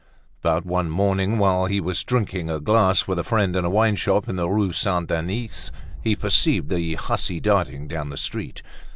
But 0.41 0.65
one 0.65 0.89
morning 0.89 1.37
while 1.37 1.67
he 1.67 1.79
was 1.79 2.03
drinking 2.03 2.49
a 2.49 2.59
glass 2.59 3.05
with 3.05 3.19
a 3.19 3.23
friend 3.23 3.55
in 3.55 3.65
a 3.65 3.69
wineshop 3.69 4.27
in 4.27 4.35
the 4.35 4.49
Rue 4.49 4.71
Saint 4.73 5.05
Denis, 5.09 5.71
he 6.01 6.15
perceived 6.15 6.69
the 6.69 6.95
hussy 6.95 7.39
darting 7.39 7.87
down 7.87 8.09
the 8.09 8.17
street. 8.17 8.63